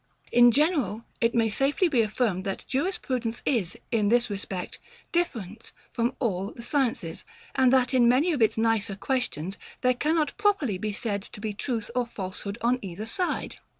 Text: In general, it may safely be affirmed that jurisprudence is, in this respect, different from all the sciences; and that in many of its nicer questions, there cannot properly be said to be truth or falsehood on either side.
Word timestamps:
In 0.31 0.49
general, 0.51 1.05
it 1.21 1.35
may 1.35 1.47
safely 1.47 1.87
be 1.87 2.01
affirmed 2.01 2.43
that 2.43 2.65
jurisprudence 2.67 3.43
is, 3.45 3.77
in 3.91 4.09
this 4.09 4.31
respect, 4.31 4.79
different 5.11 5.73
from 5.91 6.15
all 6.19 6.53
the 6.55 6.63
sciences; 6.63 7.23
and 7.53 7.71
that 7.71 7.93
in 7.93 8.09
many 8.09 8.31
of 8.31 8.41
its 8.41 8.57
nicer 8.57 8.95
questions, 8.95 9.59
there 9.81 9.93
cannot 9.93 10.35
properly 10.37 10.79
be 10.79 10.91
said 10.91 11.21
to 11.21 11.39
be 11.39 11.53
truth 11.53 11.91
or 11.93 12.07
falsehood 12.07 12.57
on 12.61 12.79
either 12.83 13.05
side. 13.05 13.57